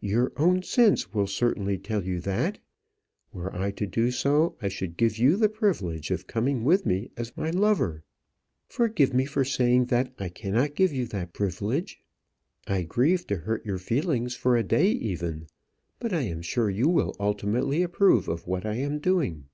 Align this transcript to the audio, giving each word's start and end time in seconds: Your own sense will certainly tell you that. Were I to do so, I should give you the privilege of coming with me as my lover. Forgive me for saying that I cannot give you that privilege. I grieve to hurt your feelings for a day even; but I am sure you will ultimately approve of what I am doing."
Your 0.00 0.32
own 0.36 0.64
sense 0.64 1.14
will 1.14 1.28
certainly 1.28 1.78
tell 1.78 2.02
you 2.04 2.18
that. 2.22 2.58
Were 3.32 3.54
I 3.54 3.70
to 3.70 3.86
do 3.86 4.10
so, 4.10 4.56
I 4.60 4.66
should 4.66 4.96
give 4.96 5.16
you 5.16 5.36
the 5.36 5.48
privilege 5.48 6.10
of 6.10 6.26
coming 6.26 6.64
with 6.64 6.84
me 6.84 7.12
as 7.16 7.36
my 7.36 7.50
lover. 7.50 8.02
Forgive 8.66 9.14
me 9.14 9.26
for 9.26 9.44
saying 9.44 9.84
that 9.84 10.12
I 10.18 10.28
cannot 10.28 10.74
give 10.74 10.92
you 10.92 11.06
that 11.14 11.32
privilege. 11.34 12.00
I 12.66 12.82
grieve 12.82 13.28
to 13.28 13.36
hurt 13.36 13.64
your 13.64 13.78
feelings 13.78 14.34
for 14.34 14.56
a 14.56 14.64
day 14.64 14.90
even; 14.90 15.46
but 16.00 16.12
I 16.12 16.22
am 16.22 16.42
sure 16.42 16.68
you 16.68 16.88
will 16.88 17.14
ultimately 17.20 17.84
approve 17.84 18.26
of 18.26 18.48
what 18.48 18.66
I 18.66 18.74
am 18.74 18.98
doing." 18.98 19.44